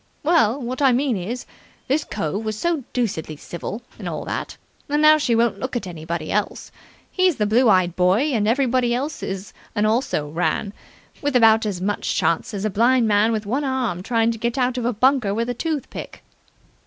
[0.23, 1.45] Well, what I mean is,
[1.87, 5.85] this cove was so deucedly civil, and all that, that now she won't look at
[5.85, 6.71] anybody else.
[7.11, 10.73] He's the blue eyed boy, and everybody else is an also ran,
[11.21, 14.57] with about as much chance as a blind man with one arm trying to get
[14.57, 16.23] out of a bunker with a tooth pick."